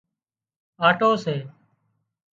[0.87, 1.35] آٽو سي